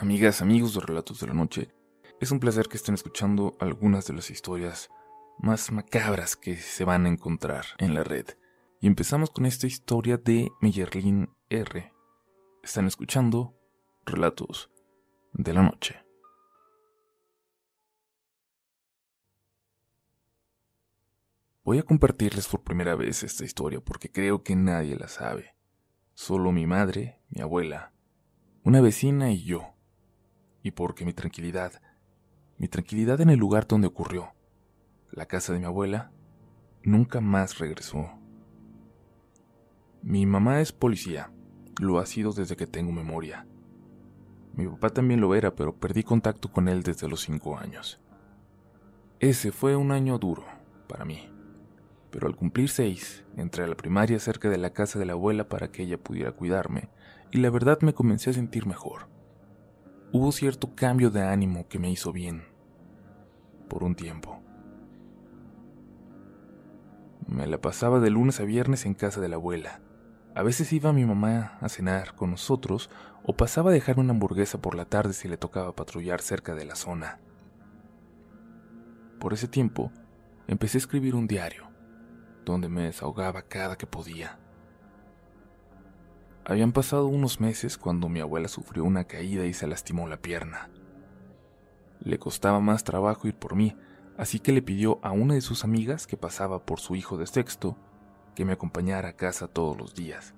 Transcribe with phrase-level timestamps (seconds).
[0.00, 1.68] Amigas, amigos de Relatos de la Noche,
[2.22, 4.88] es un placer que estén escuchando algunas de las historias
[5.38, 8.24] más macabras que se van a encontrar en la red.
[8.80, 11.92] Y empezamos con esta historia de Meyerlin R.
[12.62, 13.54] Están escuchando
[14.06, 14.70] Relatos
[15.34, 16.02] de la Noche.
[21.62, 25.54] Voy a compartirles por primera vez esta historia porque creo que nadie la sabe.
[26.14, 27.92] Solo mi madre, mi abuela,
[28.64, 29.74] una vecina y yo
[30.62, 31.80] y porque mi tranquilidad,
[32.58, 34.34] mi tranquilidad en el lugar donde ocurrió,
[35.10, 36.12] la casa de mi abuela,
[36.82, 38.10] nunca más regresó.
[40.02, 41.32] Mi mamá es policía,
[41.78, 43.46] lo ha sido desde que tengo memoria.
[44.54, 48.00] Mi papá también lo era, pero perdí contacto con él desde los cinco años.
[49.20, 50.44] Ese fue un año duro
[50.88, 51.28] para mí,
[52.10, 55.48] pero al cumplir seis, entré a la primaria cerca de la casa de la abuela
[55.48, 56.88] para que ella pudiera cuidarme,
[57.30, 59.08] y la verdad me comencé a sentir mejor
[60.12, 62.44] hubo cierto cambio de ánimo que me hizo bien,
[63.68, 64.42] por un tiempo.
[67.26, 69.80] Me la pasaba de lunes a viernes en casa de la abuela.
[70.34, 72.90] A veces iba mi mamá a cenar con nosotros
[73.22, 76.64] o pasaba a dejarme una hamburguesa por la tarde si le tocaba patrullar cerca de
[76.64, 77.20] la zona.
[79.20, 79.92] Por ese tiempo,
[80.48, 81.68] empecé a escribir un diario,
[82.44, 84.38] donde me desahogaba cada que podía.
[86.44, 90.70] Habían pasado unos meses cuando mi abuela sufrió una caída y se lastimó la pierna.
[92.00, 93.76] Le costaba más trabajo ir por mí,
[94.16, 97.26] así que le pidió a una de sus amigas que pasaba por su hijo de
[97.26, 97.76] sexto
[98.34, 100.34] que me acompañara a casa todos los días.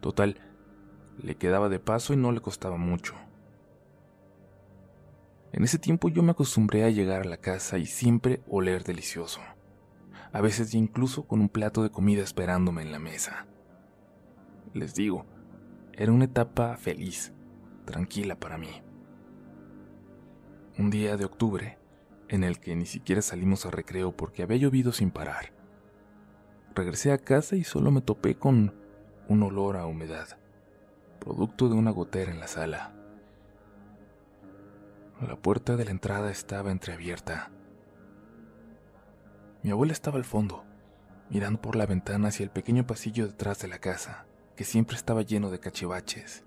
[0.00, 0.40] Total,
[1.20, 3.14] le quedaba de paso y no le costaba mucho.
[5.52, 9.40] En ese tiempo yo me acostumbré a llegar a la casa y siempre oler delicioso,
[10.32, 13.46] a veces incluso con un plato de comida esperándome en la mesa
[14.74, 15.26] les digo,
[15.92, 17.32] era una etapa feliz,
[17.84, 18.82] tranquila para mí.
[20.78, 21.78] Un día de octubre,
[22.28, 25.52] en el que ni siquiera salimos a recreo porque había llovido sin parar.
[26.74, 28.74] Regresé a casa y solo me topé con
[29.28, 30.38] un olor a humedad,
[31.20, 32.94] producto de una gotera en la sala.
[35.20, 37.50] La puerta de la entrada estaba entreabierta.
[39.62, 40.64] Mi abuela estaba al fondo,
[41.28, 44.26] mirando por la ventana hacia el pequeño pasillo detrás de la casa
[44.56, 46.44] que siempre estaba lleno de cachivaches.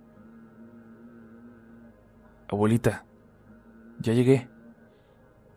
[2.47, 3.05] Abuelita,
[3.99, 4.47] ya llegué,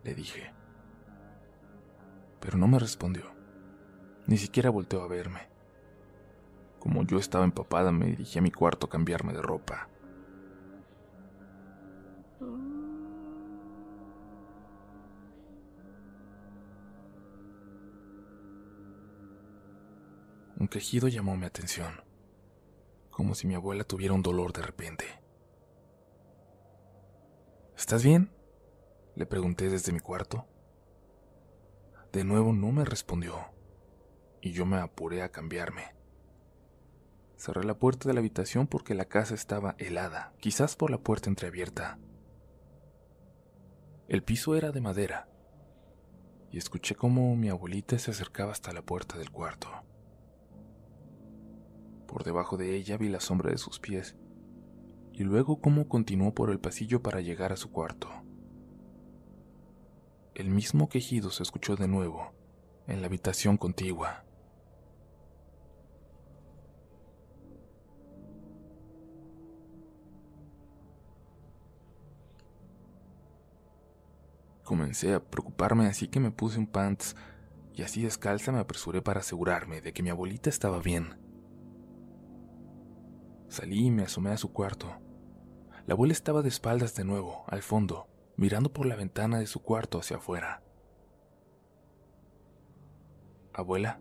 [0.04, 0.52] le dije.
[2.40, 3.24] Pero no me respondió,
[4.26, 5.48] ni siquiera volteó a verme.
[6.78, 9.88] Como yo estaba empapada, me dirigí a mi cuarto a cambiarme de ropa.
[20.60, 22.07] Un quejido llamó mi atención
[23.18, 25.04] como si mi abuela tuviera un dolor de repente.
[27.76, 28.30] ¿Estás bien?
[29.16, 30.46] Le pregunté desde mi cuarto.
[32.12, 33.34] De nuevo no me respondió,
[34.40, 35.96] y yo me apuré a cambiarme.
[37.36, 41.28] Cerré la puerta de la habitación porque la casa estaba helada, quizás por la puerta
[41.28, 41.98] entreabierta.
[44.06, 45.28] El piso era de madera,
[46.52, 49.87] y escuché cómo mi abuelita se acercaba hasta la puerta del cuarto.
[52.08, 54.16] Por debajo de ella vi la sombra de sus pies,
[55.12, 58.08] y luego cómo continuó por el pasillo para llegar a su cuarto.
[60.34, 62.32] El mismo quejido se escuchó de nuevo
[62.86, 64.24] en la habitación contigua.
[74.64, 77.16] Comencé a preocuparme así que me puse un pants
[77.74, 81.27] y así descalza me apresuré para asegurarme de que mi abuelita estaba bien.
[83.48, 85.00] Salí y me asomé a su cuarto.
[85.86, 89.62] La abuela estaba de espaldas de nuevo, al fondo, mirando por la ventana de su
[89.62, 90.62] cuarto hacia afuera.
[93.54, 94.00] ¿Abuela?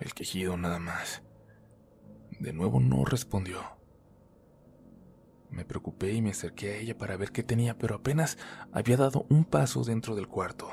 [0.00, 1.22] El quejido nada más.
[2.40, 3.60] De nuevo no respondió.
[5.50, 8.38] Me preocupé y me acerqué a ella para ver qué tenía, pero apenas
[8.72, 10.70] había dado un paso dentro del cuarto.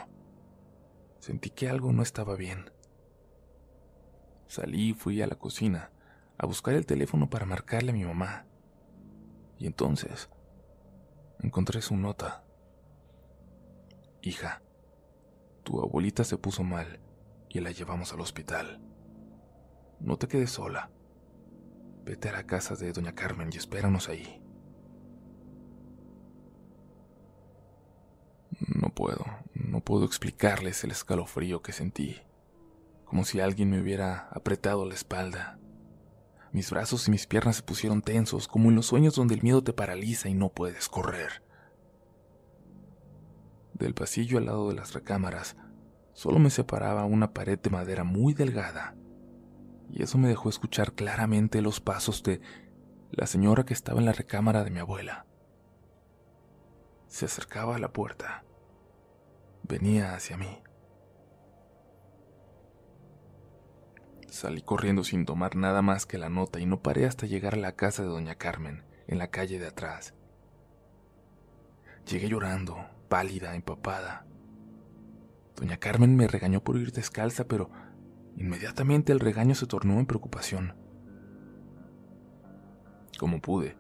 [1.19, 2.71] Sentí que algo no estaba bien.
[4.47, 5.91] Salí y fui a la cocina
[6.37, 8.45] a buscar el teléfono para marcarle a mi mamá.
[9.57, 10.29] Y entonces
[11.39, 12.43] encontré su nota.
[14.21, 14.61] Hija,
[15.63, 16.99] tu abuelita se puso mal
[17.49, 18.81] y la llevamos al hospital.
[19.99, 20.91] No te quedes sola.
[22.05, 24.41] Vete a la casa de doña Carmen y espéranos ahí.
[28.59, 32.18] No puedo, no puedo explicarles el escalofrío que sentí.
[33.06, 35.57] como si alguien me hubiera apretado la espalda.
[36.51, 39.63] Mis brazos y mis piernas se pusieron tensos, como en los sueños donde el miedo
[39.63, 41.42] te paraliza y no puedes correr.
[43.74, 45.56] Del pasillo al lado de las recámaras,
[46.13, 48.95] solo me separaba una pared de madera muy delgada,
[49.89, 52.42] y eso me dejó escuchar claramente los pasos de
[53.12, 55.25] la señora que estaba en la recámara de mi abuela.
[57.07, 58.44] Se acercaba a la puerta.
[59.67, 60.63] Venía hacia mí.
[64.29, 67.57] Salí corriendo sin tomar nada más que la nota y no paré hasta llegar a
[67.57, 70.13] la casa de doña Carmen, en la calle de atrás.
[72.05, 72.77] Llegué llorando,
[73.09, 74.25] pálida, empapada.
[75.57, 77.69] Doña Carmen me regañó por ir descalza, pero
[78.37, 80.75] inmediatamente el regaño se tornó en preocupación.
[83.19, 83.75] Como pude,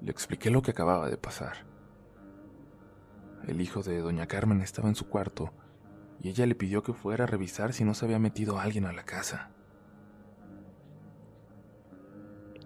[0.00, 1.73] le expliqué lo que acababa de pasar.
[3.46, 5.52] El hijo de doña Carmen estaba en su cuarto
[6.20, 8.92] y ella le pidió que fuera a revisar si no se había metido alguien a
[8.92, 9.50] la casa.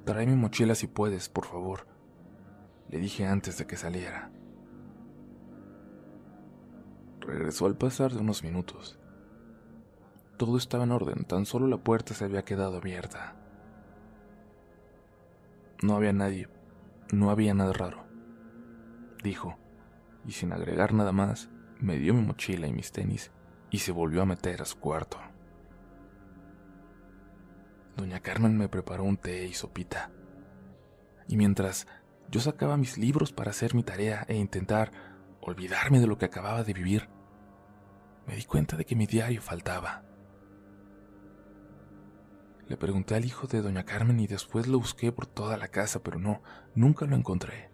[0.05, 1.87] Trae mi mochila si puedes, por favor,
[2.89, 4.31] le dije antes de que saliera.
[7.21, 8.99] Regresó al pasar de unos minutos.
[10.37, 13.35] Todo estaba en orden, tan solo la puerta se había quedado abierta.
[15.83, 16.49] No había nadie,
[17.13, 18.05] no había nada raro,
[19.23, 19.59] dijo,
[20.29, 21.49] y sin agregar nada más,
[21.81, 23.33] me dio mi mochila y mis tenis
[23.71, 25.19] y se volvió a meter a su cuarto.
[27.97, 30.11] Doña Carmen me preparó un té y sopita.
[31.29, 31.87] Y mientras
[32.31, 34.93] yo sacaba mis libros para hacer mi tarea e intentar
[35.41, 37.09] olvidarme de lo que acababa de vivir,
[38.27, 40.05] me di cuenta de que mi diario faltaba.
[42.67, 46.03] Le pregunté al hijo de doña Carmen y después lo busqué por toda la casa,
[46.03, 46.43] pero no,
[46.75, 47.68] nunca lo encontré.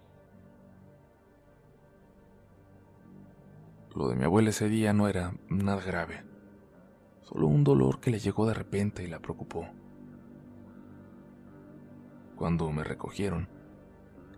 [3.95, 6.25] Lo de mi abuela ese día no era nada grave,
[7.23, 9.69] solo un dolor que le llegó de repente y la preocupó.
[12.35, 13.49] Cuando me recogieron,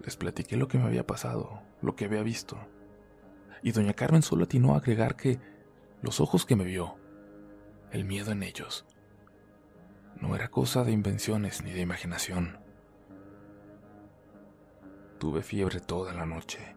[0.05, 2.59] les platiqué lo que me había pasado, lo que había visto.
[3.63, 5.41] Y doña Carmen solo atinó a agregar que
[6.03, 6.97] los ojos que me vio,
[7.91, 8.85] el miedo en ellos,
[10.21, 12.59] no era cosa de invenciones ni de imaginación.
[15.19, 16.76] Tuve fiebre toda la noche.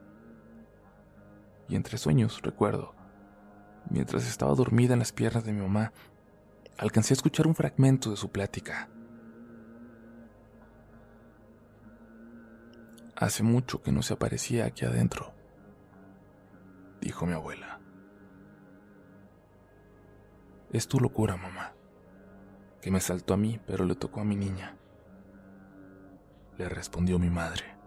[1.69, 2.95] Y entre sueños, recuerdo,
[3.89, 5.93] mientras estaba dormida en las piernas de mi mamá,
[6.77, 8.89] alcancé a escuchar un fragmento de su plática.
[13.15, 15.33] Hace mucho que no se aparecía aquí adentro,
[17.01, 17.79] dijo mi abuela.
[20.71, 21.73] Es tu locura, mamá,
[22.81, 24.77] que me saltó a mí, pero le tocó a mi niña,
[26.57, 27.78] le respondió mi madre.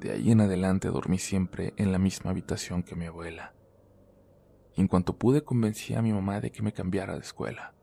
[0.00, 3.54] De ahí en adelante dormí siempre en la misma habitación que mi abuela.
[4.76, 7.74] en cuanto pude convencí a mi mamá de que me cambiara de escuela.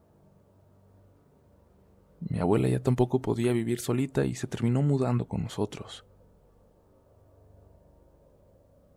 [2.20, 6.06] Mi abuela ya tampoco podía vivir solita y se terminó mudando con nosotros.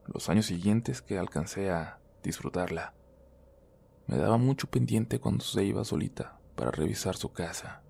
[0.06, 2.94] Los años siguientes que alcancé a disfrutarla,
[4.06, 7.82] me daba mucho pendiente cuando se iba solita para revisar su casa.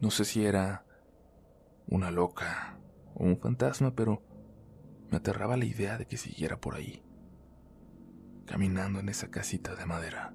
[0.00, 0.83] No sé si era
[1.86, 2.78] una loca
[3.14, 4.22] o un fantasma, pero
[5.10, 7.02] me aterraba la idea de que siguiera por ahí,
[8.46, 10.34] caminando en esa casita de madera.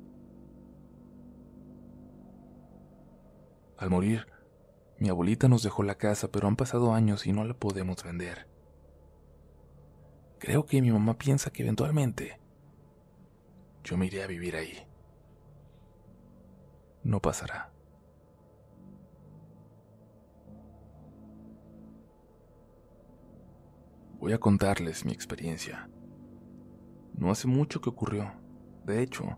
[3.77, 4.27] Al morir,
[4.97, 8.47] mi abuelita nos dejó la casa, pero han pasado años y no la podemos vender.
[10.37, 12.39] Creo que mi mamá piensa que eventualmente
[13.83, 14.85] yo me iré a vivir ahí.
[17.03, 17.68] No pasará.
[24.19, 25.89] Voy a contarles mi experiencia.
[27.15, 28.31] No hace mucho que ocurrió.
[28.85, 29.37] De hecho,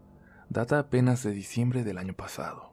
[0.49, 2.71] data apenas de diciembre del año pasado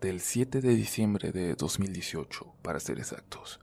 [0.00, 3.58] del 7 de diciembre de 2018, para ser exactos.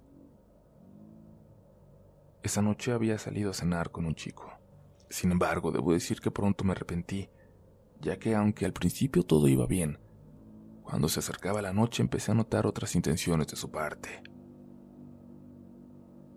[2.44, 4.52] Esa noche había salido a cenar con un chico.
[5.10, 7.30] Sin embargo, debo decir que pronto me arrepentí,
[8.02, 9.98] ya que aunque al principio todo iba bien,
[10.84, 14.22] cuando se acercaba la noche empecé a notar otras intenciones de su parte.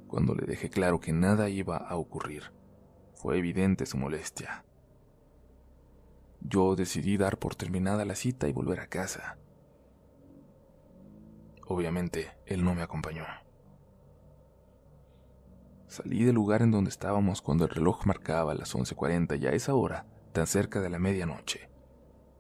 [0.09, 2.53] Cuando le dejé claro que nada iba a ocurrir,
[3.15, 4.65] fue evidente su molestia.
[6.41, 9.39] Yo decidí dar por terminada la cita y volver a casa.
[11.67, 13.25] Obviamente, él no me acompañó.
[15.89, 19.75] Salí del lugar en donde estábamos cuando el reloj marcaba las 11:40 y a esa
[19.75, 21.71] hora, tan cerca de la medianoche,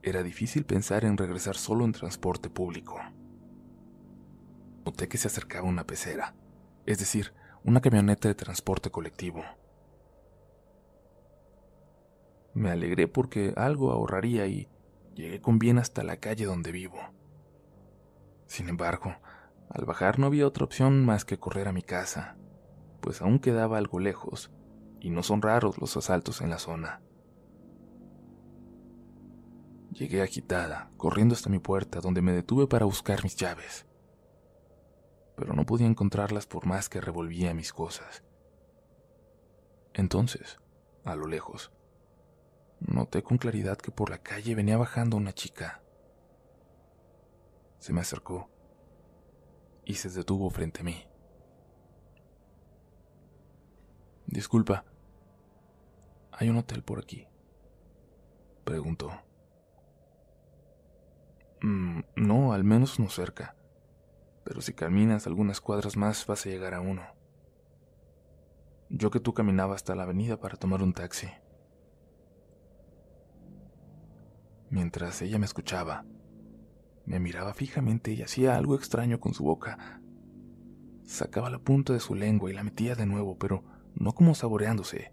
[0.02, 2.98] era difícil pensar en regresar solo en transporte público.
[4.86, 6.34] Noté que se acercaba una pecera,
[6.86, 7.34] es decir,
[7.64, 9.42] una camioneta de transporte colectivo.
[12.54, 14.68] Me alegré porque algo ahorraría y
[15.14, 16.98] llegué con bien hasta la calle donde vivo.
[18.46, 19.14] Sin embargo,
[19.68, 22.36] al bajar no había otra opción más que correr a mi casa,
[23.00, 24.50] pues aún quedaba algo lejos,
[25.00, 27.00] y no son raros los asaltos en la zona.
[29.92, 33.87] Llegué agitada, corriendo hasta mi puerta, donde me detuve para buscar mis llaves.
[35.38, 38.24] Pero no podía encontrarlas por más que revolvía mis cosas.
[39.94, 40.58] Entonces,
[41.04, 41.70] a lo lejos,
[42.80, 45.80] noté con claridad que por la calle venía bajando una chica.
[47.78, 48.50] Se me acercó
[49.84, 51.06] y se detuvo frente a mí.
[54.26, 54.84] Disculpa,
[56.32, 57.28] ¿hay un hotel por aquí?
[58.64, 59.12] Preguntó.
[61.62, 63.54] Mm, no, al menos no cerca.
[64.48, 67.02] Pero si caminas algunas cuadras más vas a llegar a uno.
[68.88, 71.28] Yo que tú caminaba hasta la avenida para tomar un taxi.
[74.70, 76.06] Mientras ella me escuchaba,
[77.04, 80.00] me miraba fijamente y hacía algo extraño con su boca.
[81.04, 83.64] Sacaba la punta de su lengua y la metía de nuevo, pero
[83.96, 85.12] no como saboreándose.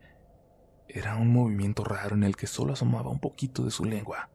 [0.87, 4.29] Era un movimiento raro en el que solo asomaba un poquito de su lengua.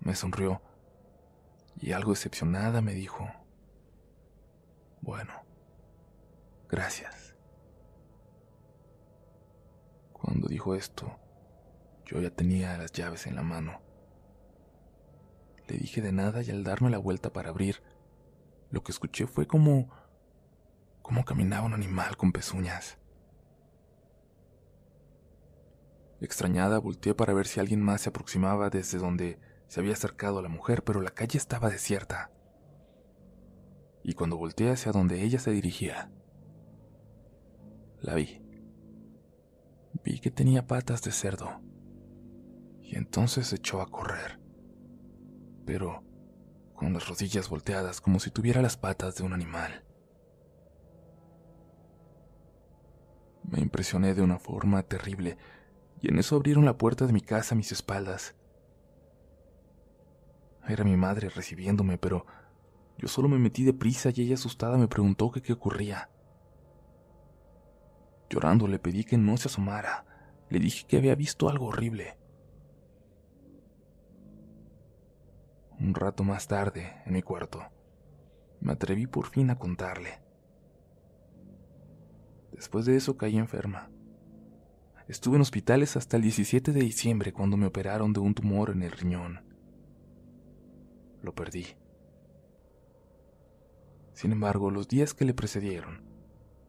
[0.00, 0.60] Me sonrió
[1.80, 3.28] y algo decepcionada me dijo,
[5.00, 5.32] bueno,
[6.68, 7.34] gracias.
[10.12, 11.18] Cuando dijo esto,
[12.04, 13.80] yo ya tenía las llaves en la mano.
[15.68, 17.82] Le dije de nada y al darme la vuelta para abrir,
[18.70, 19.88] lo que escuché fue como...
[21.00, 22.98] como caminaba un animal con pezuñas.
[26.20, 29.38] Extrañada, volteé para ver si alguien más se aproximaba desde donde
[29.70, 32.30] se había acercado a la mujer, pero la calle estaba desierta.
[34.04, 36.12] Y cuando volteé hacia donde ella se dirigía,
[38.02, 38.42] la vi.
[40.04, 41.62] Vi que tenía patas de cerdo.
[42.82, 44.40] Y entonces se echó a correr
[45.70, 46.02] pero
[46.74, 49.84] con las rodillas volteadas como si tuviera las patas de un animal.
[53.44, 55.38] Me impresioné de una forma terrible
[56.00, 58.34] y en eso abrieron la puerta de mi casa a mis espaldas.
[60.68, 62.26] Era mi madre recibiéndome, pero
[62.98, 66.10] yo solo me metí de prisa y ella asustada me preguntó qué ocurría.
[68.28, 70.06] Llorando le pedí que no se asomara.
[70.48, 72.16] Le dije que había visto algo horrible.
[75.80, 77.62] Un rato más tarde, en mi cuarto,
[78.60, 80.20] me atreví por fin a contarle.
[82.52, 83.90] Después de eso caí enferma.
[85.08, 88.82] Estuve en hospitales hasta el 17 de diciembre cuando me operaron de un tumor en
[88.82, 89.49] el riñón.
[91.22, 91.66] Lo perdí.
[94.12, 96.02] Sin embargo, los días que le precedieron,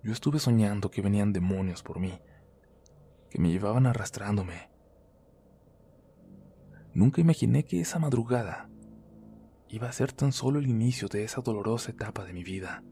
[0.03, 2.19] yo estuve soñando que venían demonios por mí,
[3.29, 4.69] que me llevaban arrastrándome.
[6.93, 8.69] Nunca imaginé que esa madrugada
[9.69, 12.83] iba a ser tan solo el inicio de esa dolorosa etapa de mi vida.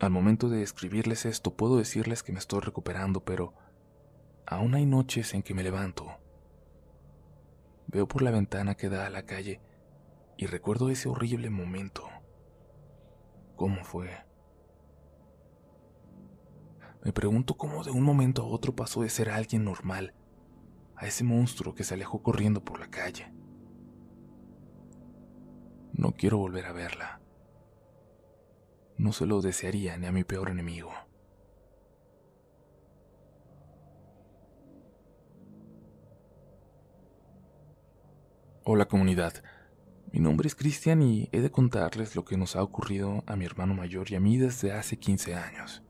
[0.00, 3.54] Al momento de escribirles esto puedo decirles que me estoy recuperando, pero
[4.46, 6.25] aún hay noches en que me levanto.
[7.88, 9.60] Veo por la ventana que da a la calle
[10.36, 12.08] y recuerdo ese horrible momento.
[13.54, 14.10] ¿Cómo fue?
[17.04, 20.12] Me pregunto cómo de un momento a otro pasó de ser alguien normal
[20.96, 23.32] a ese monstruo que se alejó corriendo por la calle.
[25.92, 27.20] No quiero volver a verla.
[28.98, 30.90] No se lo desearía ni a mi peor enemigo.
[38.68, 39.44] Hola comunidad,
[40.10, 43.44] mi nombre es Cristian y he de contarles lo que nos ha ocurrido a mi
[43.44, 45.84] hermano mayor y a mí desde hace 15 años.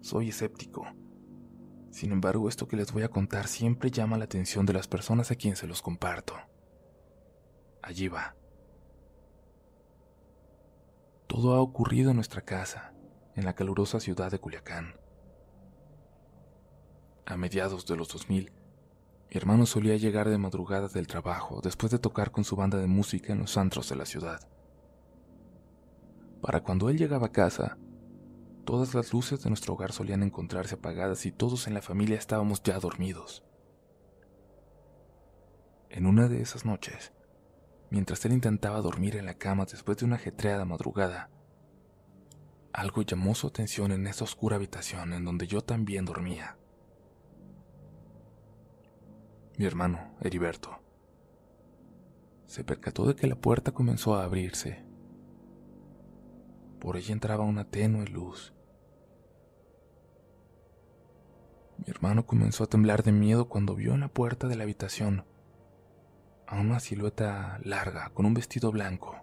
[0.00, 0.84] Soy escéptico
[1.92, 5.30] sin embargo, esto que les voy a contar siempre llama la atención de las personas
[5.30, 6.34] a quien se los comparto.
[7.82, 8.34] Allí va.
[11.26, 12.94] Todo ha ocurrido en nuestra casa,
[13.36, 14.94] en la calurosa ciudad de Culiacán.
[17.26, 18.50] A mediados de los 2000,
[19.32, 22.86] mi hermano solía llegar de madrugada del trabajo después de tocar con su banda de
[22.86, 24.40] música en los antros de la ciudad.
[26.42, 27.78] Para cuando él llegaba a casa,
[28.64, 32.62] Todas las luces de nuestro hogar solían encontrarse apagadas y todos en la familia estábamos
[32.62, 33.42] ya dormidos.
[35.90, 37.12] En una de esas noches,
[37.90, 41.28] mientras él intentaba dormir en la cama después de una ajetreada madrugada,
[42.72, 46.56] algo llamó su atención en esa oscura habitación en donde yo también dormía.
[49.58, 50.78] Mi hermano, Heriberto,
[52.46, 54.84] se percató de que la puerta comenzó a abrirse
[56.80, 58.52] Por ella entraba una tenue luz.
[61.78, 65.24] Mi hermano comenzó a temblar de miedo cuando vio en la puerta de la habitación
[66.46, 69.16] a una silueta larga con un vestido blanco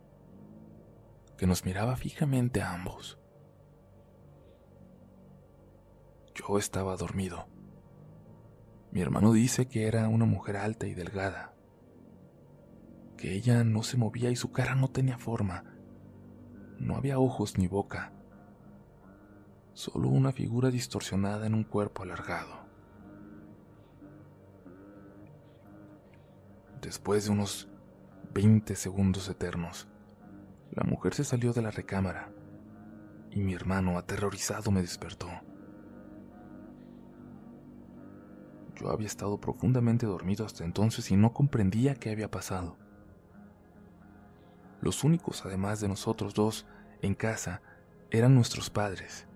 [1.38, 3.17] que nos miraba fijamente a ambos.
[6.36, 7.48] Yo estaba dormido.
[8.91, 11.53] Mi hermano dice que era una mujer alta y delgada,
[13.17, 15.63] que ella no se movía y su cara no tenía forma.
[16.79, 18.13] No había ojos ni boca,
[19.74, 22.60] solo una figura distorsionada en un cuerpo alargado.
[26.81, 27.69] Después de unos
[28.34, 29.88] 20 segundos eternos,
[30.72, 32.31] la mujer se salió de la recámara
[33.31, 35.29] y mi hermano, aterrorizado, me despertó.
[38.79, 42.77] Yo había estado profundamente dormido hasta entonces y no comprendía qué había pasado.
[44.81, 46.65] Los únicos, además de nosotros dos,
[47.01, 47.62] en casa,
[48.09, 49.27] eran nuestros padres.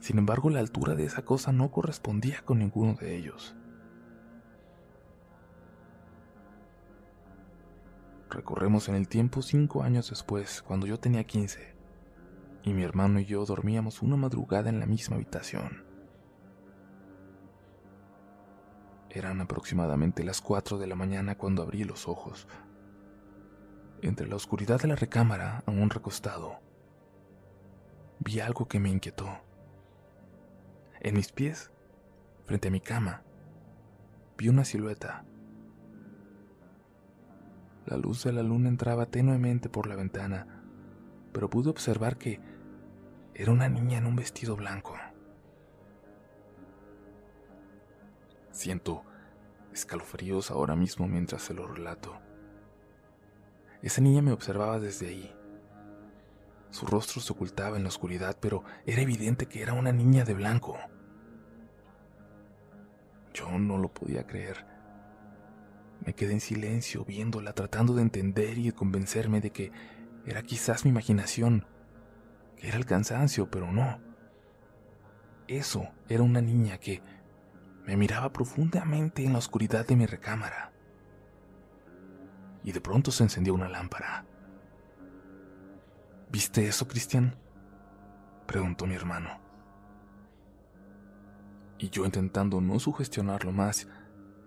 [0.00, 3.56] Sin embargo, la altura de esa cosa no correspondía con ninguno de ellos.
[8.30, 11.74] Recorremos en el tiempo cinco años después, cuando yo tenía 15,
[12.62, 15.85] y mi hermano y yo dormíamos una madrugada en la misma habitación.
[19.16, 22.46] Eran aproximadamente las 4 de la mañana cuando abrí los ojos.
[24.02, 26.60] Entre la oscuridad de la recámara, aún recostado,
[28.18, 29.26] vi algo que me inquietó.
[31.00, 31.70] En mis pies,
[32.44, 33.22] frente a mi cama,
[34.36, 35.24] vi una silueta.
[37.86, 40.62] La luz de la luna entraba tenuemente por la ventana,
[41.32, 42.38] pero pude observar que
[43.32, 44.94] era una niña en un vestido blanco.
[48.56, 49.04] Siento
[49.70, 52.18] escalofríos ahora mismo mientras se lo relato.
[53.82, 55.36] Esa niña me observaba desde ahí.
[56.70, 60.32] Su rostro se ocultaba en la oscuridad, pero era evidente que era una niña de
[60.32, 60.78] blanco.
[63.34, 64.64] Yo no lo podía creer.
[66.06, 69.70] Me quedé en silencio viéndola, tratando de entender y de convencerme de que
[70.24, 71.66] era quizás mi imaginación,
[72.56, 74.00] que era el cansancio, pero no.
[75.46, 77.02] Eso era una niña que
[77.86, 80.72] me miraba profundamente en la oscuridad de mi recámara.
[82.64, 84.26] Y de pronto se encendió una lámpara.
[86.30, 87.36] ¿Viste eso, Cristian?
[88.46, 89.40] preguntó mi hermano.
[91.78, 93.86] Y yo intentando no sugestionarlo más,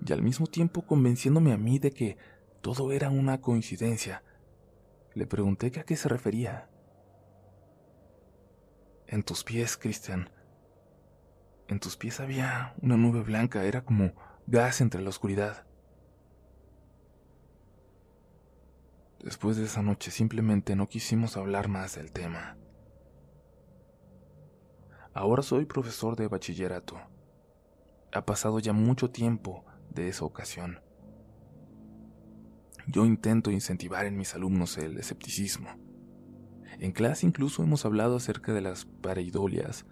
[0.05, 2.17] y al mismo tiempo convenciéndome a mí de que
[2.61, 4.23] todo era una coincidencia,
[5.13, 6.69] le pregunté a qué se refería.
[9.07, 10.29] En tus pies, Cristian,
[11.69, 14.13] en tus pies había una nube blanca, era como
[14.47, 15.65] gas entre la oscuridad.
[19.23, 22.57] Después de esa noche simplemente no quisimos hablar más del tema.
[25.13, 26.99] Ahora soy profesor de bachillerato.
[28.13, 30.79] Ha pasado ya mucho tiempo de esa ocasión.
[32.87, 35.69] Yo intento incentivar en mis alumnos el escepticismo.
[36.79, 39.85] En clase incluso hemos hablado acerca de las pareidolias,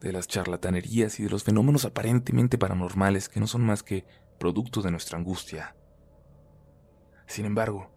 [0.00, 4.06] de las charlatanerías y de los fenómenos aparentemente paranormales que no son más que
[4.38, 5.74] producto de nuestra angustia.
[7.26, 7.90] Sin embargo,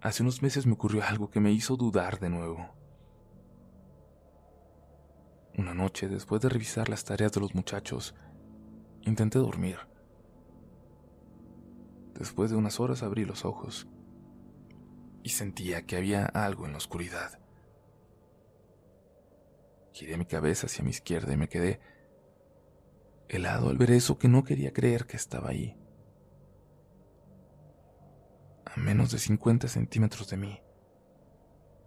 [0.00, 2.74] hace unos meses me ocurrió algo que me hizo dudar de nuevo.
[5.58, 8.14] Una noche, después de revisar las tareas de los muchachos,
[9.02, 9.78] intenté dormir.
[12.14, 13.88] Después de unas horas abrí los ojos
[15.22, 17.39] y sentía que había algo en la oscuridad.
[19.92, 21.80] Giré mi cabeza hacia mi izquierda y me quedé
[23.28, 25.76] helado al ver eso que no quería creer que estaba ahí.
[28.64, 30.60] A menos de 50 centímetros de mí,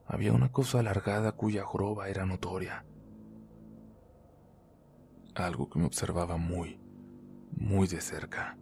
[0.06, 2.86] había una cosa alargada cuya joroba era notoria.
[5.36, 6.80] Algo que me observaba muy,
[7.52, 8.58] muy de cerca.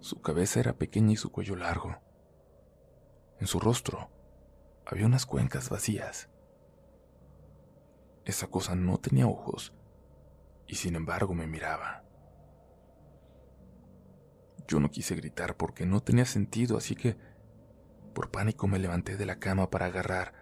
[0.00, 1.96] Su cabeza era pequeña y su cuello largo.
[3.40, 4.10] En su rostro
[4.86, 6.28] había unas cuencas vacías.
[8.26, 9.72] Esa cosa no tenía ojos
[10.66, 12.02] y sin embargo me miraba.
[14.66, 17.16] Yo no quise gritar porque no tenía sentido, así que
[18.12, 20.34] por pánico me levanté de la cama para agarrar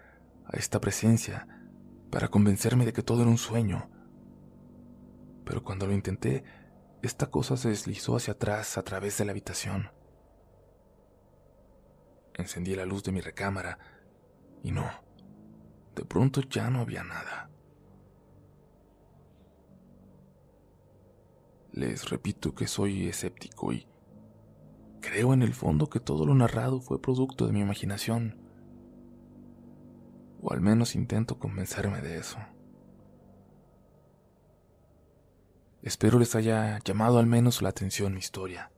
[0.45, 1.47] a esta presencia,
[2.09, 3.87] para convencerme de que todo era un sueño.
[5.45, 6.43] Pero cuando lo intenté,
[7.03, 9.91] esta cosa se deslizó hacia atrás a través de la habitación.
[12.33, 13.77] Encendí la luz de mi recámara
[14.63, 14.89] y no,
[15.95, 17.51] de pronto ya no había nada.
[21.75, 23.85] Les repito que soy escéptico y
[25.01, 28.39] creo en el fondo que todo lo narrado fue producto de mi imaginación.
[30.41, 32.37] O al menos intento convencerme de eso.
[35.81, 38.71] Espero les haya llamado al menos la atención mi historia,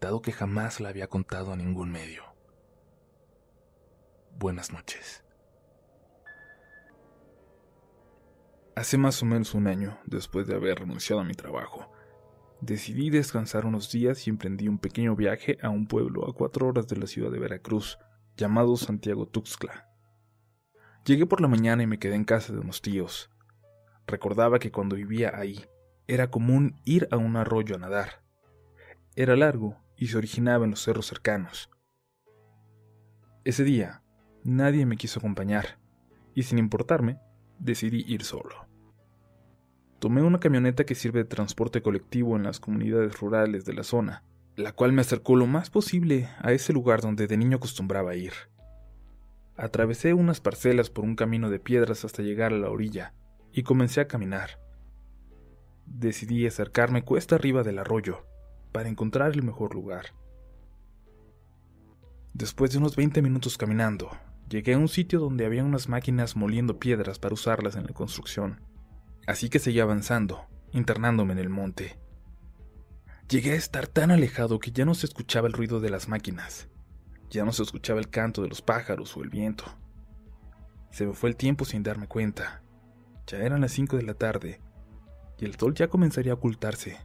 [0.00, 2.22] dado que jamás la había contado a ningún medio.
[4.38, 5.24] Buenas noches.
[8.76, 11.91] Hace más o menos un año, después de haber renunciado a mi trabajo,
[12.62, 16.86] decidí descansar unos días y emprendí un pequeño viaje a un pueblo a cuatro horas
[16.86, 17.98] de la ciudad de Veracruz,
[18.36, 19.88] llamado Santiago Tuxtla.
[21.04, 23.30] Llegué por la mañana y me quedé en casa de unos tíos.
[24.06, 25.64] Recordaba que cuando vivía ahí,
[26.06, 28.22] era común ir a un arroyo a nadar.
[29.16, 31.68] Era largo y se originaba en los cerros cercanos.
[33.44, 34.02] Ese día,
[34.44, 35.80] nadie me quiso acompañar,
[36.32, 37.18] y sin importarme,
[37.58, 38.71] decidí ir solo.
[40.02, 44.24] Tomé una camioneta que sirve de transporte colectivo en las comunidades rurales de la zona,
[44.56, 48.32] la cual me acercó lo más posible a ese lugar donde de niño acostumbraba ir.
[49.56, 53.14] Atravesé unas parcelas por un camino de piedras hasta llegar a la orilla,
[53.52, 54.58] y comencé a caminar.
[55.86, 58.26] Decidí acercarme cuesta arriba del arroyo,
[58.72, 60.06] para encontrar el mejor lugar.
[62.34, 64.10] Después de unos 20 minutos caminando,
[64.48, 68.71] llegué a un sitio donde había unas máquinas moliendo piedras para usarlas en la construcción.
[69.26, 71.98] Así que seguí avanzando, internándome en el monte.
[73.28, 76.68] Llegué a estar tan alejado que ya no se escuchaba el ruido de las máquinas.
[77.30, 79.64] Ya no se escuchaba el canto de los pájaros o el viento.
[80.90, 82.62] Se me fue el tiempo sin darme cuenta.
[83.26, 84.60] Ya eran las 5 de la tarde
[85.38, 86.98] y el sol ya comenzaría a ocultarse.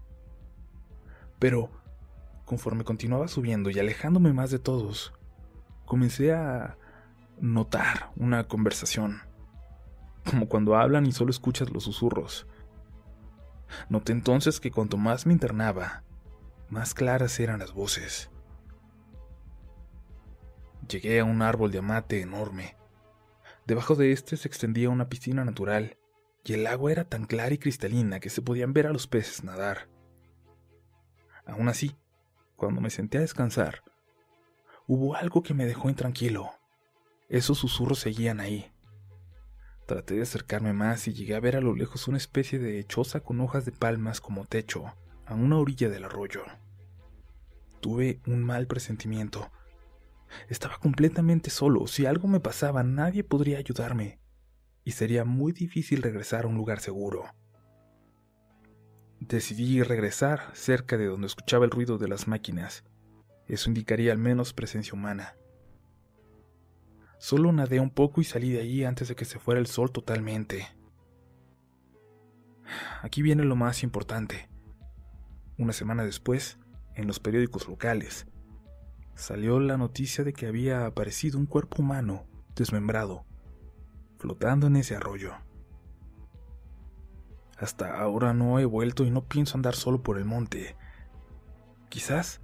[1.39, 1.71] Pero,
[2.45, 5.13] conforme continuaba subiendo y alejándome más de todos,
[5.86, 6.77] comencé a
[7.39, 9.21] notar una conversación,
[10.30, 12.48] como cuando hablan y solo escuchas los susurros.
[13.90, 16.04] Noté entonces que cuanto más me internaba,
[16.70, 18.30] más claras eran las voces.
[20.88, 22.76] Llegué a un árbol de amate enorme.
[23.66, 25.98] Debajo de este se extendía una piscina natural,
[26.46, 29.44] y el agua era tan clara y cristalina que se podían ver a los peces
[29.44, 29.90] nadar.
[31.46, 31.98] Aún así,
[32.56, 33.84] cuando me senté a descansar,
[34.88, 36.52] hubo algo que me dejó intranquilo.
[37.28, 38.72] Esos susurros seguían ahí.
[39.88, 43.21] Traté de acercarme más y llegué a ver a lo lejos una especie de choza
[43.21, 44.93] con hojas de palmas como techo,
[45.26, 46.43] a una orilla del arroyo.
[47.80, 49.50] Tuve un mal presentimiento.
[50.50, 51.88] Estaba completamente solo.
[51.88, 54.19] Si algo me pasaba, nadie podría ayudarme.
[54.84, 57.23] Y sería muy difícil regresar a un lugar seguro.
[59.21, 62.84] Decidí regresar cerca de donde escuchaba el ruido de las máquinas.
[63.47, 65.38] Eso indicaría al menos presencia humana.
[67.19, 69.91] Solo nadé un poco y salí de ahí antes de que se fuera el sol
[69.91, 70.67] totalmente.
[73.01, 74.49] Aquí viene lo más importante.
[75.58, 76.60] Una semana después,
[76.95, 78.27] en los periódicos locales,
[79.15, 82.25] salió la noticia de que había aparecido un cuerpo humano
[82.56, 83.25] desmembrado,
[84.19, 85.34] flotando en ese arroyo.
[87.58, 90.75] Hasta ahora no he vuelto y no pienso andar solo por el monte.
[91.89, 92.41] Quizás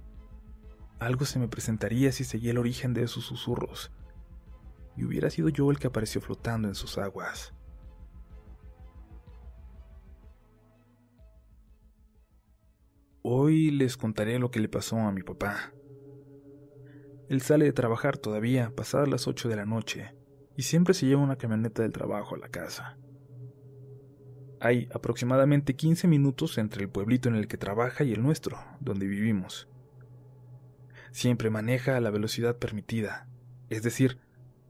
[0.98, 3.92] algo se me presentaría si seguía el origen de esos susurros,
[4.96, 7.52] y hubiera sido yo el que apareció flotando en sus aguas.
[13.22, 15.72] Hoy les contaré lo que le pasó a mi papá.
[17.28, 20.14] Él sale de trabajar todavía, pasadas las 8 de la noche,
[20.56, 22.98] y siempre se lleva una camioneta del trabajo a la casa.
[24.60, 29.06] Hay aproximadamente 15 minutos entre el pueblito en el que trabaja y el nuestro, donde
[29.06, 29.68] vivimos.
[31.10, 33.26] Siempre maneja a la velocidad permitida,
[33.70, 34.18] es decir,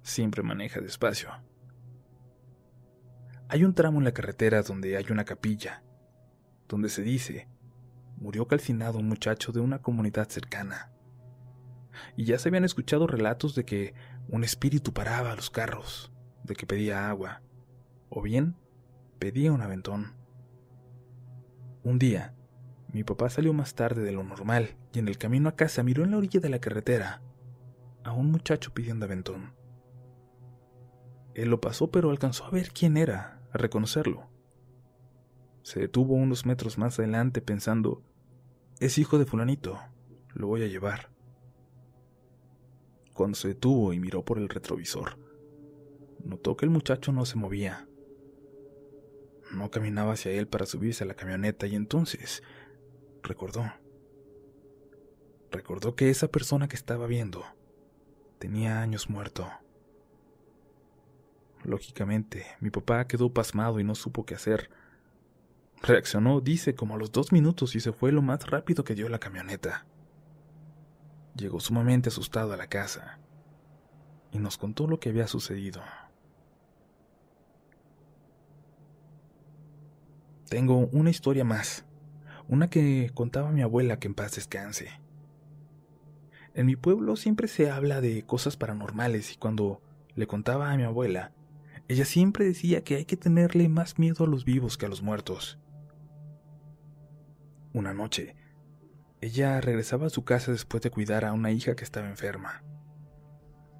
[0.04, 1.30] siempre maneja despacio.
[3.48, 5.82] Hay un tramo en la carretera donde hay una capilla,
[6.68, 7.48] donde se dice
[8.16, 10.92] murió calcinado un muchacho de una comunidad cercana.
[12.16, 13.94] Y ya se habían escuchado relatos de que
[14.28, 16.12] un espíritu paraba a los carros,
[16.44, 17.42] de que pedía agua,
[18.08, 18.56] o bien
[19.18, 20.14] pedía un aventón.
[21.82, 22.34] Un día,
[22.92, 26.04] mi papá salió más tarde de lo normal y en el camino a casa miró
[26.04, 27.20] en la orilla de la carretera
[28.04, 29.63] a un muchacho pidiendo aventón.
[31.34, 34.28] Él lo pasó pero alcanzó a ver quién era, a reconocerlo.
[35.62, 38.02] Se detuvo unos metros más adelante pensando,
[38.80, 39.80] es hijo de fulanito,
[40.32, 41.10] lo voy a llevar.
[43.12, 45.16] Cuando se detuvo y miró por el retrovisor,
[46.24, 47.88] notó que el muchacho no se movía.
[49.52, 52.42] No caminaba hacia él para subirse a la camioneta y entonces
[53.22, 53.64] recordó.
[55.50, 57.44] Recordó que esa persona que estaba viendo
[58.38, 59.48] tenía años muerto
[61.66, 62.46] lógicamente.
[62.60, 64.70] Mi papá quedó pasmado y no supo qué hacer.
[65.82, 69.08] Reaccionó, dice, como a los dos minutos y se fue lo más rápido que dio
[69.08, 69.86] la camioneta.
[71.36, 73.18] Llegó sumamente asustado a la casa
[74.32, 75.82] y nos contó lo que había sucedido.
[80.48, 81.84] Tengo una historia más,
[82.48, 85.00] una que contaba mi abuela que en paz descanse.
[86.54, 89.82] En mi pueblo siempre se habla de cosas paranormales y cuando
[90.14, 91.32] le contaba a mi abuela,
[91.86, 95.02] ella siempre decía que hay que tenerle más miedo a los vivos que a los
[95.02, 95.58] muertos.
[97.74, 98.36] Una noche,
[99.20, 102.62] ella regresaba a su casa después de cuidar a una hija que estaba enferma.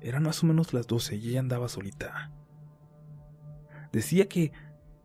[0.01, 2.31] Eran más o menos las doce y ella andaba solita.
[3.93, 4.53] Decía que,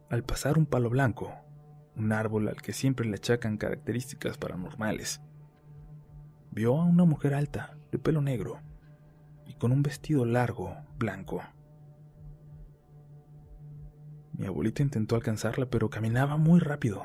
[0.09, 1.33] al pasar un palo blanco,
[1.95, 5.21] un árbol al que siempre le achacan características paranormales,
[6.51, 8.59] vio a una mujer alta, de pelo negro,
[9.45, 11.43] y con un vestido largo, blanco.
[14.39, 17.03] Mi abuelita intentó alcanzarla, pero caminaba muy rápido.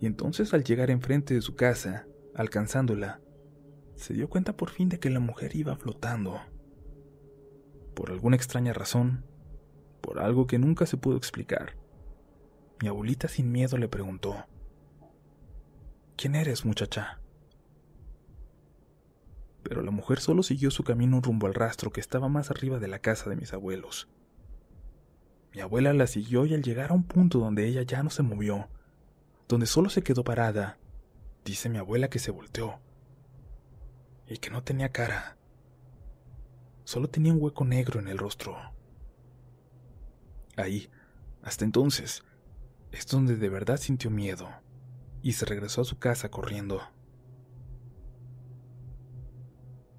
[0.00, 3.20] Y entonces al llegar enfrente de su casa, alcanzándola,
[3.94, 6.40] se dio cuenta por fin de que la mujer iba flotando.
[7.94, 9.24] Por alguna extraña razón,
[10.00, 11.76] por algo que nunca se pudo explicar,
[12.82, 14.34] mi abuelita sin miedo le preguntó,
[16.16, 17.20] ¿Quién eres, muchacha?
[19.62, 22.88] pero la mujer solo siguió su camino rumbo al rastro que estaba más arriba de
[22.88, 24.08] la casa de mis abuelos.
[25.54, 28.22] Mi abuela la siguió y al llegar a un punto donde ella ya no se
[28.22, 28.68] movió,
[29.48, 30.78] donde solo se quedó parada,
[31.44, 32.80] dice mi abuela que se volteó
[34.26, 35.38] y que no tenía cara,
[36.84, 38.56] solo tenía un hueco negro en el rostro.
[40.56, 40.90] Ahí,
[41.42, 42.24] hasta entonces,
[42.92, 44.48] es donde de verdad sintió miedo
[45.22, 46.82] y se regresó a su casa corriendo.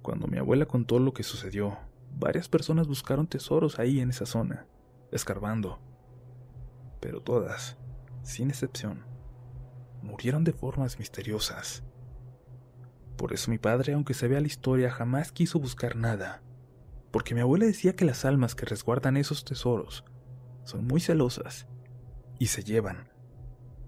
[0.02, 1.78] Cuando mi abuela contó lo que sucedió,
[2.16, 4.66] varias personas buscaron tesoros ahí en esa zona,
[5.10, 5.78] escarbando.
[7.00, 7.76] Pero todas,
[8.22, 9.04] sin excepción,
[10.02, 11.82] murieron de formas misteriosas.
[13.16, 16.42] Por eso mi padre, aunque se vea la historia, jamás quiso buscar nada,
[17.10, 20.04] porque mi abuela decía que las almas que resguardan esos tesoros
[20.64, 21.66] son muy celosas
[22.38, 23.10] y se llevan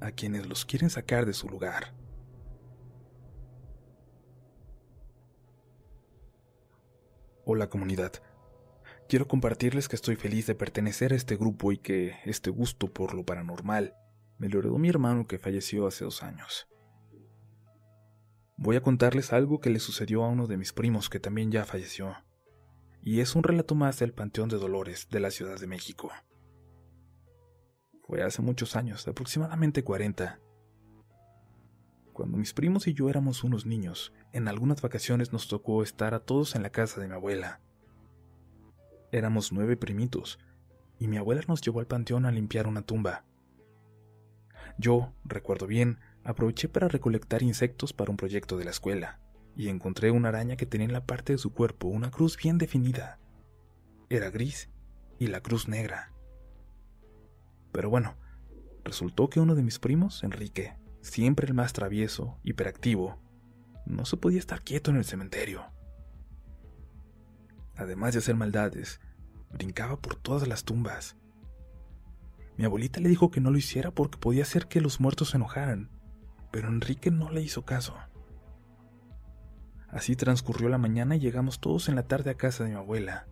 [0.00, 1.94] a quienes los quieren sacar de su lugar.
[7.44, 8.12] Hola comunidad.
[9.12, 13.12] Quiero compartirles que estoy feliz de pertenecer a este grupo y que este gusto por
[13.12, 13.94] lo paranormal
[14.38, 16.66] me lo heredó mi hermano que falleció hace dos años.
[18.56, 21.66] Voy a contarles algo que le sucedió a uno de mis primos que también ya
[21.66, 22.16] falleció,
[23.02, 26.10] y es un relato más del Panteón de Dolores de la Ciudad de México.
[28.06, 30.40] Fue hace muchos años, aproximadamente 40.
[32.14, 36.20] Cuando mis primos y yo éramos unos niños, en algunas vacaciones nos tocó estar a
[36.20, 37.60] todos en la casa de mi abuela.
[39.12, 40.38] Éramos nueve primitos,
[40.98, 43.26] y mi abuela nos llevó al panteón a limpiar una tumba.
[44.78, 49.20] Yo, recuerdo bien, aproveché para recolectar insectos para un proyecto de la escuela,
[49.54, 52.56] y encontré una araña que tenía en la parte de su cuerpo una cruz bien
[52.56, 53.20] definida.
[54.08, 54.70] Era gris
[55.18, 56.14] y la cruz negra.
[57.70, 58.16] Pero bueno,
[58.82, 63.18] resultó que uno de mis primos, Enrique, siempre el más travieso, hiperactivo,
[63.84, 65.66] no se podía estar quieto en el cementerio.
[67.76, 69.00] Además de hacer maldades,
[69.50, 71.16] brincaba por todas las tumbas.
[72.56, 75.36] Mi abuelita le dijo que no lo hiciera porque podía hacer que los muertos se
[75.36, 75.90] enojaran,
[76.50, 77.96] pero Enrique no le hizo caso.
[79.88, 83.26] Así transcurrió la mañana y llegamos todos en la tarde a casa de mi abuela.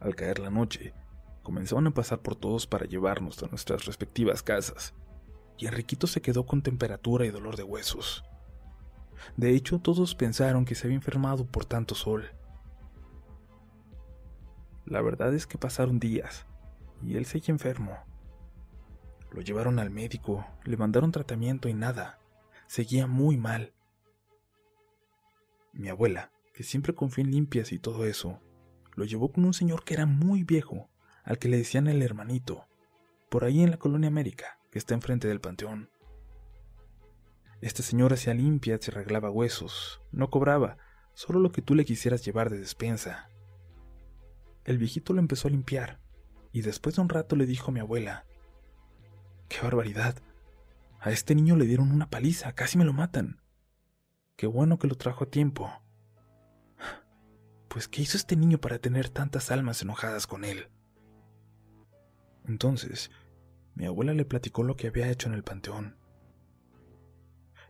[0.00, 0.94] Al caer la noche,
[1.42, 4.94] comenzaron a pasar por todos para llevarnos a nuestras respectivas casas,
[5.56, 8.24] y Enriquito se quedó con temperatura y dolor de huesos.
[9.36, 12.24] De hecho, todos pensaron que se había enfermado por tanto sol.
[14.86, 16.46] La verdad es que pasaron días
[17.02, 17.96] y él seguía enfermo.
[19.30, 22.18] Lo llevaron al médico, le mandaron tratamiento y nada.
[22.66, 23.72] Seguía muy mal.
[25.72, 28.40] Mi abuela, que siempre confió en limpias y todo eso,
[28.94, 30.88] lo llevó con un señor que era muy viejo,
[31.24, 32.66] al que le decían el hermanito,
[33.28, 35.90] por ahí en la colonia América, que está enfrente del panteón.
[37.60, 40.76] Este señor hacía limpias y arreglaba huesos, no cobraba,
[41.14, 43.30] solo lo que tú le quisieras llevar de despensa.
[44.64, 46.00] El viejito lo empezó a limpiar,
[46.52, 48.26] y después de un rato le dijo a mi abuela,
[49.48, 50.16] ¡Qué barbaridad!
[51.00, 53.42] A este niño le dieron una paliza, casi me lo matan.
[54.36, 55.70] Qué bueno que lo trajo a tiempo.
[57.68, 60.68] Pues, ¿qué hizo este niño para tener tantas almas enojadas con él?
[62.46, 63.10] Entonces,
[63.74, 65.98] mi abuela le platicó lo que había hecho en el panteón.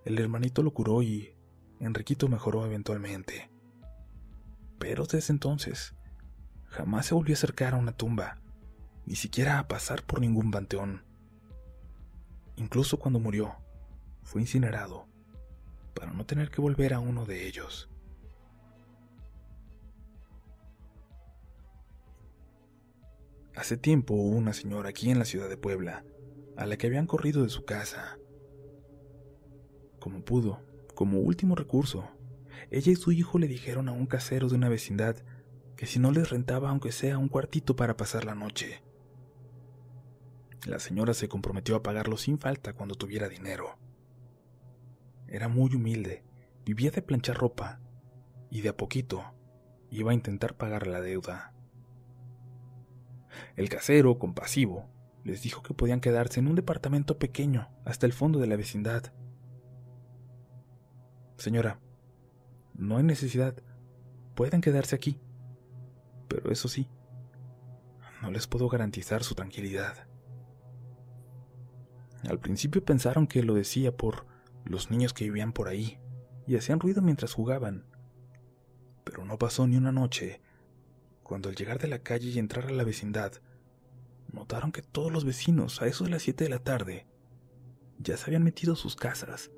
[0.05, 1.35] El hermanito lo curó y
[1.81, 3.51] Enriquito mejoró eventualmente.
[4.79, 5.95] Pero desde entonces,
[6.75, 8.39] jamás se volvió a acercar a una tumba,
[9.07, 11.05] ni siquiera a pasar por ningún panteón.
[12.57, 13.55] Incluso cuando murió,
[14.25, 15.07] fue incinerado,
[15.95, 17.89] para no tener que volver a uno de ellos.
[23.55, 26.05] Hace tiempo hubo una señora aquí en la ciudad de Puebla
[26.57, 28.19] a la que habían corrido de su casa.
[30.01, 30.61] Como pudo,
[30.97, 32.09] como último recurso,
[32.73, 35.17] ella y su hijo le dijeron a un casero de una vecindad
[35.77, 38.83] que si no les rentaba aunque sea un cuartito para pasar la noche.
[40.67, 43.77] La señora se comprometió a pagarlo sin falta cuando tuviera dinero.
[45.29, 46.25] Era muy humilde,
[46.65, 47.81] vivía de planchar ropa
[48.51, 49.25] y de a poquito
[49.91, 51.53] iba a intentar pagar la deuda.
[53.57, 54.89] El casero, compasivo,
[55.25, 59.13] les dijo que podían quedarse en un departamento pequeño hasta el fondo de la vecindad.
[61.37, 61.81] Señora,
[62.75, 63.55] no hay necesidad.
[64.35, 65.21] Pueden quedarse aquí.
[66.35, 66.89] Pero eso sí,
[68.21, 70.09] no les puedo garantizar su tranquilidad.
[72.29, 74.27] Al principio pensaron que lo decía por
[74.65, 76.01] los niños que vivían por ahí
[76.49, 77.87] y hacían ruido mientras jugaban.
[79.05, 80.41] Pero no pasó ni una noche
[81.23, 83.35] cuando al llegar de la calle y entrar a la vecindad,
[84.33, 87.07] notaron que todos los vecinos, a eso de las 7 de la tarde,
[88.01, 89.53] ya se habían metido sus casas.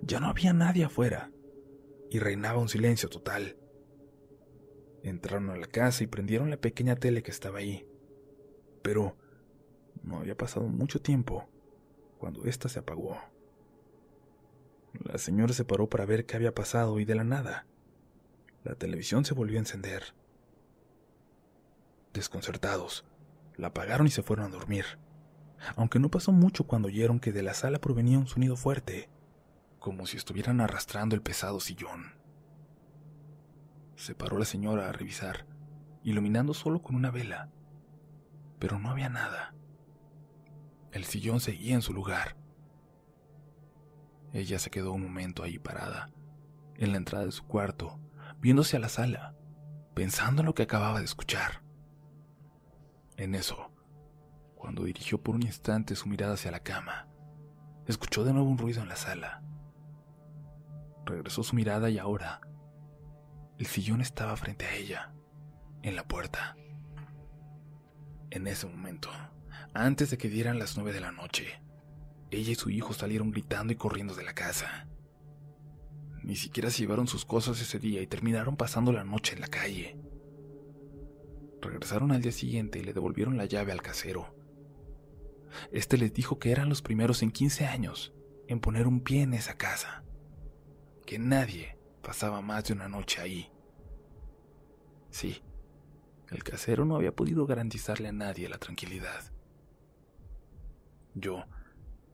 [0.00, 1.30] Ya no había nadie afuera
[2.08, 3.58] y reinaba un silencio total.
[5.02, 7.86] Entraron a la casa y prendieron la pequeña tele que estaba ahí.
[8.82, 9.16] Pero
[10.02, 11.48] no había pasado mucho tiempo
[12.18, 13.16] cuando ésta se apagó.
[15.04, 17.66] La señora se paró para ver qué había pasado y de la nada,
[18.64, 20.14] la televisión se volvió a encender.
[22.12, 23.04] Desconcertados,
[23.56, 24.84] la apagaron y se fueron a dormir,
[25.76, 29.08] aunque no pasó mucho cuando oyeron que de la sala provenía un sonido fuerte
[29.78, 32.17] como si estuvieran arrastrando el pesado sillón.
[33.98, 35.44] Se paró la señora a revisar,
[36.04, 37.50] iluminando solo con una vela,
[38.60, 39.56] pero no había nada.
[40.92, 42.36] El sillón seguía en su lugar.
[44.32, 46.10] Ella se quedó un momento ahí parada,
[46.76, 47.98] en la entrada de su cuarto,
[48.38, 49.34] viéndose a la sala,
[49.94, 51.64] pensando en lo que acababa de escuchar.
[53.16, 53.72] En eso,
[54.54, 57.08] cuando dirigió por un instante su mirada hacia la cama,
[57.88, 59.42] escuchó de nuevo un ruido en la sala
[61.08, 62.40] regresó su mirada y ahora
[63.58, 65.12] el sillón estaba frente a ella,
[65.82, 66.56] en la puerta.
[68.30, 69.10] En ese momento,
[69.74, 71.60] antes de que dieran las nueve de la noche,
[72.30, 74.86] ella y su hijo salieron gritando y corriendo de la casa.
[76.22, 79.48] Ni siquiera se llevaron sus cosas ese día y terminaron pasando la noche en la
[79.48, 79.96] calle.
[81.60, 84.36] Regresaron al día siguiente y le devolvieron la llave al casero.
[85.72, 88.12] Este les dijo que eran los primeros en 15 años
[88.46, 90.04] en poner un pie en esa casa
[91.06, 93.50] que nadie pasaba más de una noche ahí.
[95.10, 95.42] Sí,
[96.30, 99.32] el casero no había podido garantizarle a nadie la tranquilidad.
[101.14, 101.44] Yo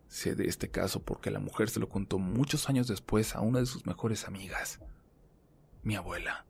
[0.07, 3.61] sé de este caso porque la mujer se lo contó muchos años después a una
[3.61, 4.81] de sus mejores amigas,
[5.83, 6.47] mi abuela.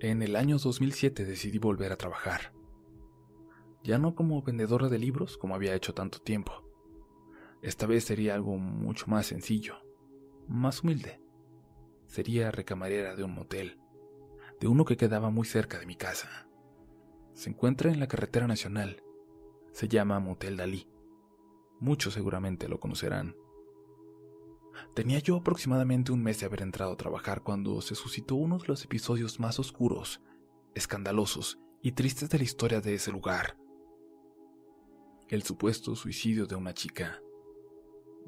[0.00, 2.52] En el año 2007 decidí volver a trabajar.
[3.82, 6.67] Ya no como vendedora de libros como había hecho tanto tiempo,
[7.62, 9.76] esta vez sería algo mucho más sencillo,
[10.46, 11.20] más humilde.
[12.06, 13.80] Sería recamarera de un motel,
[14.60, 16.48] de uno que quedaba muy cerca de mi casa.
[17.34, 19.02] Se encuentra en la carretera nacional.
[19.72, 20.88] Se llama Motel Dalí.
[21.80, 23.36] Muchos seguramente lo conocerán.
[24.94, 28.68] Tenía yo aproximadamente un mes de haber entrado a trabajar cuando se suscitó uno de
[28.68, 30.20] los episodios más oscuros,
[30.74, 33.56] escandalosos y tristes de la historia de ese lugar.
[35.28, 37.20] El supuesto suicidio de una chica.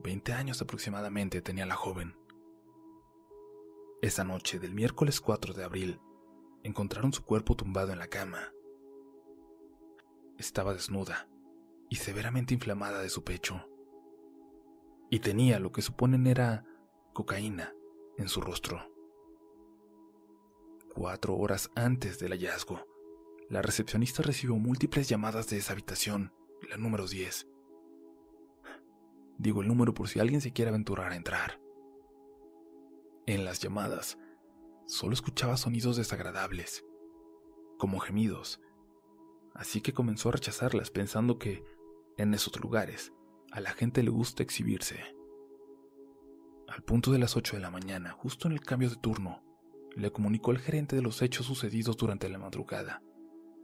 [0.02, 2.16] Veinte años aproximadamente tenía la joven.
[4.00, 6.00] Esa noche del miércoles 4 de abril,
[6.62, 8.52] encontraron su cuerpo tumbado en la cama.
[10.38, 11.28] Estaba desnuda
[11.90, 13.68] y severamente inflamada de su pecho.
[15.10, 16.64] Y tenía lo que suponen era
[17.12, 17.74] cocaína
[18.16, 18.90] en su rostro.
[20.94, 22.86] Cuatro horas antes del hallazgo,
[23.50, 26.32] la recepcionista recibió múltiples llamadas de esa habitación,
[26.70, 27.48] la número 10,
[29.40, 31.58] Digo el número por si alguien se quiere aventurar a entrar.
[33.24, 34.18] En las llamadas,
[34.86, 36.84] solo escuchaba sonidos desagradables,
[37.78, 38.60] como gemidos,
[39.54, 41.64] así que comenzó a rechazarlas pensando que,
[42.18, 43.14] en esos lugares,
[43.50, 45.16] a la gente le gusta exhibirse.
[46.68, 49.42] Al punto de las 8 de la mañana, justo en el cambio de turno,
[49.96, 53.02] le comunicó al gerente de los hechos sucedidos durante la madrugada,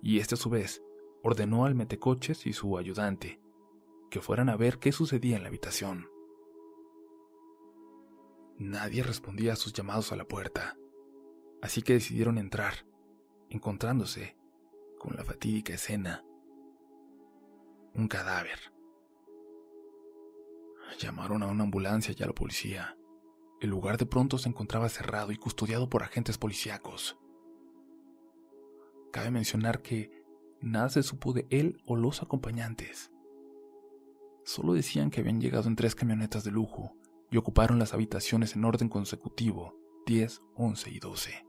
[0.00, 0.82] y este a su vez
[1.22, 3.42] ordenó al metecoches y su ayudante
[4.10, 6.08] que fueran a ver qué sucedía en la habitación.
[8.58, 10.76] Nadie respondía a sus llamados a la puerta,
[11.60, 12.86] así que decidieron entrar,
[13.50, 14.36] encontrándose
[14.98, 16.24] con la fatídica escena.
[17.94, 18.72] Un cadáver.
[20.98, 22.96] Llamaron a una ambulancia y a la policía.
[23.60, 27.18] El lugar de pronto se encontraba cerrado y custodiado por agentes policíacos.
[29.12, 30.10] Cabe mencionar que
[30.60, 33.10] nada se supo de él o los acompañantes.
[34.46, 36.96] Solo decían que habían llegado en tres camionetas de lujo
[37.32, 39.76] y ocuparon las habitaciones en orden consecutivo
[40.06, 41.46] 10, 11 y 12.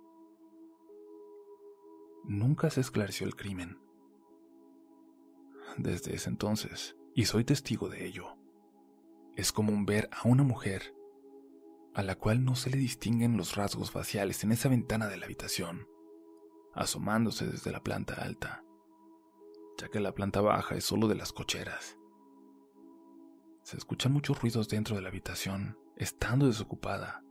[2.24, 3.78] Nunca se esclareció el crimen.
[5.78, 8.36] Desde ese entonces, y soy testigo de ello,
[9.36, 10.96] es común ver a una mujer
[11.94, 15.26] a la cual no se le distinguen los rasgos faciales en esa ventana de la
[15.26, 15.88] habitación,
[16.74, 18.64] asomándose desde la planta alta,
[19.78, 22.00] ya que la planta baja es solo de las cocheras.
[23.68, 27.22] Se escuchan muchos ruidos dentro de la habitación, estando desocupada,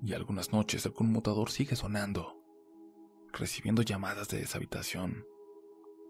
[0.00, 2.40] y algunas noches el conmutador sigue sonando,
[3.32, 5.26] recibiendo llamadas de esa habitación,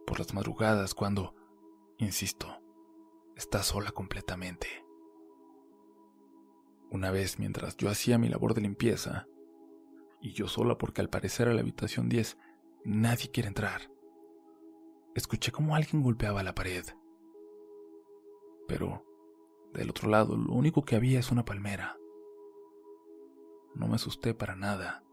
[0.07, 1.35] por las madrugadas cuando,
[1.97, 2.63] insisto,
[3.37, 4.67] está sola completamente.
[6.91, 9.27] Una vez mientras yo hacía mi labor de limpieza,
[10.21, 12.37] y yo sola porque al parecer a la habitación 10
[12.85, 13.91] nadie quiere entrar,
[15.15, 16.85] escuché como alguien golpeaba la pared.
[18.69, 19.06] Pero,
[19.77, 21.97] del otro lado, lo único que había es una palmera.
[23.75, 25.05] No me asusté para nada,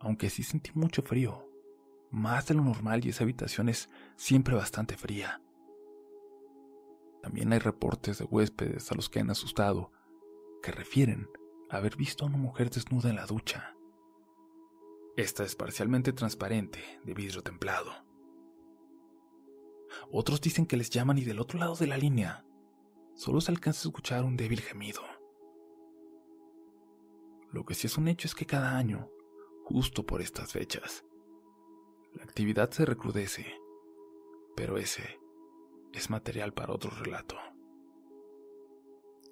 [0.00, 1.48] aunque sí sentí mucho frío,
[2.10, 5.40] más de lo normal y esa habitación es siempre bastante fría.
[7.22, 9.92] También hay reportes de huéspedes a los que han asustado
[10.62, 11.28] que refieren
[11.70, 13.74] haber visto a una mujer desnuda en la ducha.
[15.16, 17.92] Esta es parcialmente transparente, de vidrio templado.
[20.10, 22.44] Otros dicen que les llaman y del otro lado de la línea
[23.14, 25.02] solo se alcanza a escuchar un débil gemido.
[27.50, 29.10] Lo que sí es un hecho es que cada año,
[29.64, 31.04] justo por estas fechas,
[32.14, 33.58] la actividad se recrudece,
[34.56, 35.18] pero ese
[35.92, 37.36] es material para otro relato.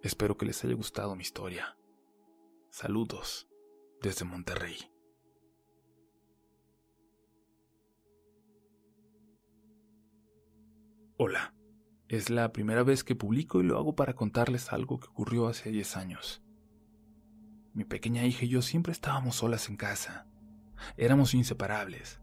[0.02, 1.76] Espero que les haya gustado mi historia.
[2.70, 3.48] Saludos
[4.00, 4.76] desde Monterrey.
[11.18, 11.54] Hola,
[12.10, 15.70] es la primera vez que publico y lo hago para contarles algo que ocurrió hace
[15.70, 16.42] 10 años.
[17.72, 20.26] Mi pequeña hija y yo siempre estábamos solas en casa.
[20.96, 22.20] Éramos inseparables.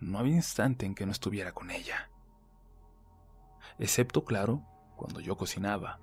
[0.00, 2.10] No había instante en que no estuviera con ella.
[3.78, 4.64] Excepto, claro,
[4.96, 6.00] cuando yo cocinaba,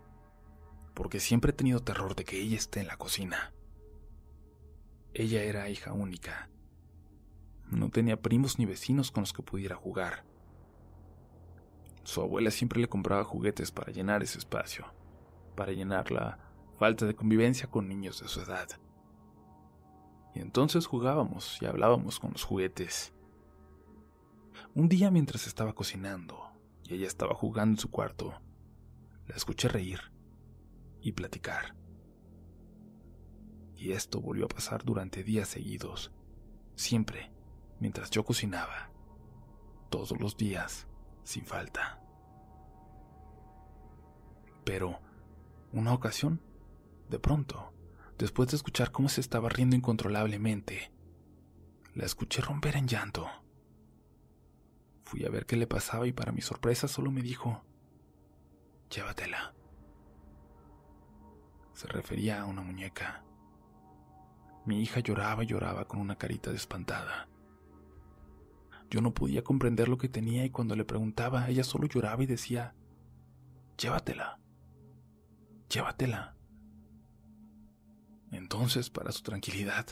[0.93, 3.51] porque siempre he tenido terror de que ella esté en la cocina.
[5.15, 6.51] Ella era hija única.
[7.71, 10.23] No tenía primos ni vecinos con los que pudiera jugar.
[12.03, 14.85] Su abuela siempre le compraba juguetes para llenar ese espacio,
[15.55, 16.39] para llenar la
[16.77, 18.67] falta de convivencia con niños de su edad.
[20.33, 23.13] Y entonces jugábamos y hablábamos con los juguetes.
[24.73, 26.49] Un día mientras estaba cocinando
[26.83, 28.33] y ella estaba jugando en su cuarto,
[29.27, 29.99] la escuché reír
[31.01, 31.75] y platicar.
[33.75, 36.11] Y esto volvió a pasar durante días seguidos,
[36.75, 37.31] siempre
[37.79, 38.91] mientras yo cocinaba,
[39.89, 40.87] todos los días,
[41.23, 41.99] sin falta.
[44.63, 44.99] Pero,
[45.71, 46.41] una ocasión,
[47.09, 47.73] de pronto,
[48.17, 50.91] después de escuchar cómo se estaba riendo incontrolablemente,
[51.93, 53.27] la escuché romper en llanto.
[55.03, 57.63] Fui a ver qué le pasaba y para mi sorpresa solo me dijo,
[58.89, 59.53] llévatela.
[61.73, 63.23] Se refería a una muñeca.
[64.65, 67.27] Mi hija lloraba y lloraba con una carita de espantada.
[68.91, 72.25] Yo no podía comprender lo que tenía y cuando le preguntaba, ella solo lloraba y
[72.25, 72.75] decía,
[73.77, 74.37] llévatela,
[75.69, 76.35] llévatela.
[78.31, 79.85] Entonces, para su tranquilidad,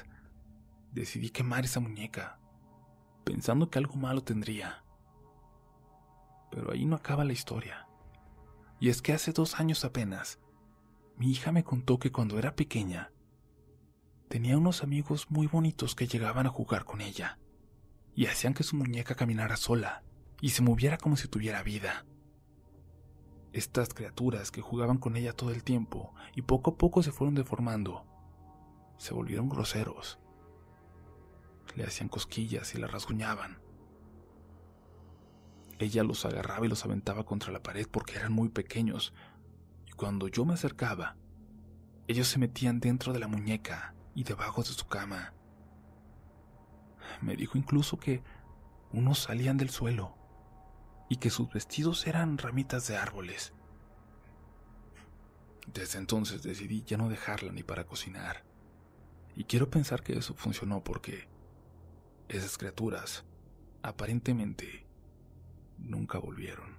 [0.91, 2.39] decidí quemar esa muñeca,
[3.23, 4.83] pensando que algo malo tendría.
[6.51, 7.87] Pero ahí no acaba la historia.
[8.81, 10.39] Y es que hace dos años apenas,
[11.15, 13.13] mi hija me contó que cuando era pequeña,
[14.27, 17.39] tenía unos amigos muy bonitos que llegaban a jugar con ella,
[18.15, 20.03] y hacían que su muñeca caminara sola
[20.41, 22.05] y se moviera como si tuviera vida.
[23.53, 27.35] Estas criaturas que jugaban con ella todo el tiempo y poco a poco se fueron
[27.35, 28.05] deformando
[28.99, 30.19] se volvieron groseros.
[31.75, 33.59] Le hacían cosquillas y la rasguñaban.
[35.79, 39.13] Ella los agarraba y los aventaba contra la pared porque eran muy pequeños,
[39.87, 41.15] y cuando yo me acercaba,
[42.07, 45.33] ellos se metían dentro de la muñeca y debajo de su cama.
[47.21, 48.23] Me dijo incluso que
[48.91, 50.15] unos salían del suelo
[51.09, 53.53] y que sus vestidos eran ramitas de árboles.
[55.73, 58.43] Desde entonces decidí ya no dejarla ni para cocinar.
[59.35, 61.27] Y quiero pensar que eso funcionó porque
[62.27, 63.23] esas criaturas
[63.81, 64.85] aparentemente
[65.77, 66.78] nunca volvieron.